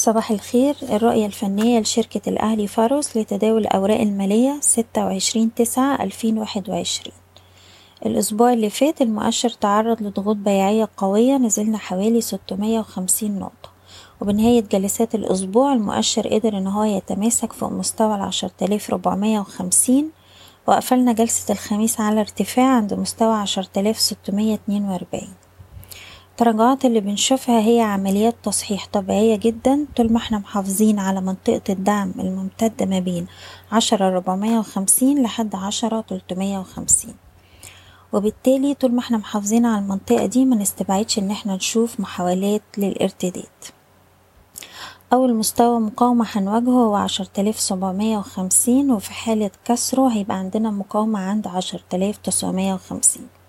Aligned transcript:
صباح 0.00 0.30
الخير. 0.30 0.76
الرؤية 0.82 1.26
الفنية 1.26 1.80
لشركة 1.80 2.28
الأهلي 2.28 2.66
فاروس 2.66 3.16
لتداول 3.16 3.60
الأوراق 3.60 4.00
المالية 4.00 4.58
26 4.60 5.54
9 5.54 6.02
2021 6.02 7.16
الأسبوع 8.06 8.52
اللي 8.52 8.70
فات 8.70 9.02
المؤشر 9.02 9.48
تعرض 9.48 10.02
لضغوط 10.02 10.36
بيعية 10.36 10.88
قوية 10.96 11.36
نزلنا 11.36 11.78
حوالي 11.78 12.20
650 12.20 13.38
نقطة. 13.38 13.70
وبنهاية 14.20 14.60
جلسات 14.60 15.14
الأسبوع 15.14 15.72
المؤشر 15.72 16.28
قدر 16.28 16.58
إن 16.58 16.66
هو 16.66 16.84
يتماسك 16.84 17.52
فوق 17.52 17.72
مستوى 17.72 18.14
ال 18.14 18.20
10450 18.22 20.10
وقفلنا 20.66 21.12
جلسة 21.12 21.52
الخميس 21.52 22.00
على 22.00 22.20
ارتفاع 22.20 22.76
عند 22.76 22.94
مستوى 22.94 23.42
10642 23.42 25.28
الترجعات 26.40 26.84
اللي 26.84 27.00
بنشوفها 27.00 27.60
هي 27.60 27.80
عمليات 27.80 28.34
تصحيح 28.42 28.86
طبيعية 28.92 29.36
جدا 29.36 29.86
طول 29.96 30.12
ما 30.12 30.18
إحنا 30.18 30.38
محافظين 30.38 30.98
على 30.98 31.20
منطقة 31.20 31.60
الدعم 31.68 32.12
الممتدة 32.18 32.86
ما 32.86 32.98
بين 32.98 33.26
عشرة 33.72 34.08
ربعمية 34.08 34.58
وخمسين 34.58 35.22
لحد 35.22 35.54
عشرة 35.54 36.00
تلتمية 36.00 36.58
وخمسين. 36.58 37.14
وبالتالي 38.12 38.74
طول 38.74 38.92
ما 38.92 39.00
إحنا 39.00 39.16
محافظين 39.16 39.66
على 39.66 39.82
المنطقة 39.84 40.26
دي 40.26 40.44
ما 40.44 40.56
نستبعدش 40.56 41.18
إن 41.18 41.30
إحنا 41.30 41.56
نشوف 41.56 42.00
محاولات 42.00 42.62
للارتداد. 42.78 43.44
أول 45.12 45.34
مستوى 45.34 45.80
مقاومة 45.80 46.26
هنواجهه 46.32 46.70
هو 46.70 46.94
عشرة 46.94 47.30
آلاف 47.38 47.60
سبعمية 47.60 48.18
وخمسين 48.18 48.90
وفي 48.90 49.12
حالة 49.12 49.50
كسره 49.64 50.08
هيبقى 50.08 50.36
عندنا 50.36 50.70
مقاومة 50.70 51.18
عند 51.20 51.46
عشرة 51.46 51.84
آلاف 51.94 52.16
تسعمية 52.16 52.74
وخمسين. 52.74 53.39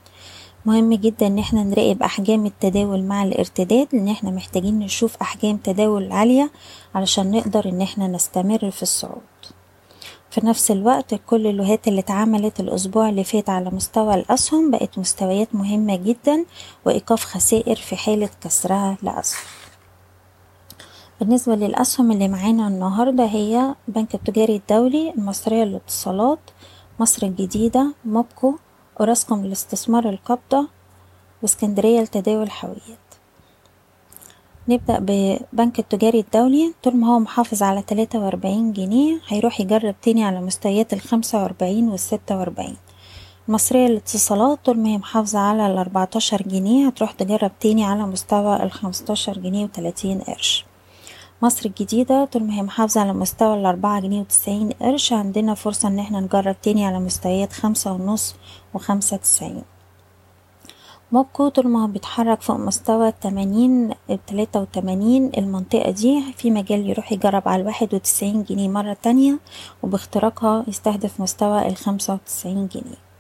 مهم 0.65 0.93
جدا 0.93 1.27
إن 1.27 1.39
إحنا 1.39 1.63
نراقب 1.63 2.03
أحجام 2.03 2.45
التداول 2.45 3.03
مع 3.03 3.23
الارتداد 3.23 3.87
لأن 3.93 4.07
إحنا 4.07 4.31
محتاجين 4.31 4.79
نشوف 4.79 5.17
أحجام 5.21 5.57
تداول 5.57 6.11
عالية 6.11 6.51
علشان 6.95 7.31
نقدر 7.31 7.69
إن 7.69 7.81
إحنا 7.81 8.07
نستمر 8.07 8.71
في 8.71 8.81
الصعود. 8.83 9.21
في 10.29 10.45
نفس 10.45 10.71
الوقت 10.71 11.15
كل 11.15 11.47
اللوهات 11.47 11.87
اللي 11.87 11.99
اتعملت 11.99 12.59
الأسبوع 12.59 13.09
اللي 13.09 13.23
فات 13.23 13.49
على 13.49 13.69
مستوى 13.69 14.13
الأسهم 14.15 14.71
بقت 14.71 14.97
مستويات 14.99 15.55
مهمة 15.55 15.95
جدا 15.95 16.45
وإيقاف 16.85 17.23
خسائر 17.25 17.75
في 17.75 17.95
حالة 17.95 18.29
كسرها 18.43 18.97
لاسفل 19.03 19.47
بالنسبة 21.19 21.55
للأسهم 21.55 22.11
اللي 22.11 22.27
معانا 22.27 22.67
النهاردة 22.67 23.25
هي 23.25 23.75
بنك 23.87 24.15
التجاري 24.15 24.55
الدولي 24.55 25.13
المصرية 25.17 25.63
للاتصالات 25.63 26.39
مصر 26.99 27.27
الجديدة 27.27 27.93
موبكو 28.05 28.55
أوراسكوم 29.01 29.45
للاستثمار 29.45 30.09
القابضة 30.09 30.67
واسكندرية 31.41 32.01
لتداول 32.01 32.43
الحاويات 32.43 32.81
نبدأ 34.67 34.99
ببنك 34.99 35.79
التجاري 35.79 36.19
الدولي. 36.19 36.73
طول 36.83 36.95
ما 36.95 37.07
هو 37.07 37.19
محافظ 37.19 37.63
على 37.63 37.81
تلاتة 37.81 38.19
وأربعين 38.19 38.73
جنيه 38.73 39.19
هيروح 39.27 39.59
يجرب 39.59 39.95
تاني 40.01 40.23
على 40.23 40.41
مستويات 40.41 40.93
الخمسة 40.93 41.41
وأربعين 41.43 41.89
والستة 41.89 42.37
وأربعين. 42.37 42.77
المصرية 43.47 43.87
للاتصالات 43.87 44.59
طول 44.65 44.79
ما 44.79 44.89
هي 44.89 44.97
محافظة 44.97 45.39
على 45.39 45.67
الأربعتاشر 45.67 46.41
جنيه 46.41 46.87
هتروح 46.87 47.11
تجرب 47.11 47.51
تاني 47.59 47.85
على 47.85 48.03
مستوى 48.03 48.63
الخمستاشر 48.63 49.37
جنيه 49.37 49.63
وتلاتين 49.63 50.21
قرش. 50.21 50.65
مصر 51.43 51.65
الجديدة 51.65 52.25
طول 52.25 52.43
ما 52.43 52.53
هي 52.53 52.61
محافظة 52.61 53.01
على 53.01 53.13
مستوى 53.13 53.59
الأربعة 53.59 53.99
جنيه 54.01 54.21
وتسعين 54.21 54.69
قرش. 54.69 55.13
عندنا 55.13 55.53
فرصة 55.53 55.87
إن 55.87 55.99
إحنا 55.99 56.19
نجرب 56.19 56.61
تاني 56.61 56.85
على 56.85 56.99
مستويات 56.99 57.53
خمسة 57.53 57.93
ونص 57.93 58.35
وخمسة 58.73 59.17
تسعين. 59.17 59.63
موبكو 61.11 61.49
طول 61.49 61.67
ما 61.67 61.87
بيتحرك 61.87 62.41
فوق 62.41 62.57
مستوى 62.57 63.07
التمانين 63.07 63.93
التلاتة 64.09 64.59
وتمانين. 64.59 65.31
المنطقة 65.37 65.91
دي 65.91 66.23
في 66.37 66.51
مجال 66.51 66.89
يروح 66.89 67.11
يجرب 67.11 67.47
على 67.47 67.61
الواحد 67.61 67.93
وتسعين 67.93 68.43
جنيه 68.43 68.69
مرة 68.69 68.97
تانية 69.03 69.39
وباختراقها 69.83 70.65
يستهدف 70.67 71.21
مستوى 71.21 71.67
الخمسة 71.67 72.13
وتسعين 72.13 72.67
جنيه. 72.67 73.10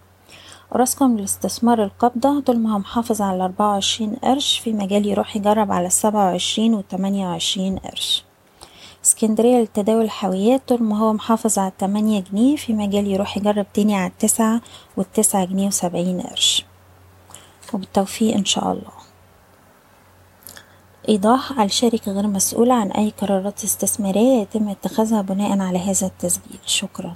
أوراسكوم 0.71 1.17
للاستثمار 1.17 1.83
القابضة 1.83 2.39
طول 2.39 2.59
ما 2.59 2.77
محافظ 2.77 3.21
على 3.21 3.35
الأربعة 3.35 3.67
وعشرين 3.67 4.15
قرش 4.15 4.59
في 4.59 4.73
مجال 4.73 5.05
يروح 5.05 5.35
يجرب 5.35 5.71
على 5.71 5.87
السبعة 5.87 6.25
وعشرين 6.25 6.73
وتمانية 6.73 7.27
وعشرين 7.27 7.77
قرش. 7.77 8.23
اسكندرية 9.05 9.57
للتداول 9.57 10.01
الحاويات. 10.01 10.61
طول 10.67 10.83
ما 10.83 10.99
هو 10.99 11.13
محافظ 11.13 11.59
على 11.59 11.67
التمانية 11.67 12.19
جنيه 12.19 12.55
في 12.55 12.73
مجال 12.73 13.07
يروح 13.07 13.37
يجرب 13.37 13.65
تاني 13.73 13.95
على 13.95 14.07
التسعة 14.07 14.61
والتسعة 14.97 15.45
جنيه 15.45 15.67
وسبعين 15.67 16.21
قرش. 16.21 16.65
وبالتوفيق 17.73 18.35
إن 18.35 18.45
شاء 18.45 18.71
الله. 18.71 18.91
إيضاح 21.09 21.59
الشركة 21.59 22.11
غير 22.11 22.27
مسؤولة 22.27 22.73
عن 22.73 22.91
أي 22.91 23.13
قرارات 23.21 23.63
استثمارية 23.63 24.41
يتم 24.41 24.69
اتخاذها 24.69 25.21
بناء 25.21 25.59
على 25.59 25.79
هذا 25.79 26.07
التسجيل. 26.07 26.59
شكراً. 26.65 27.15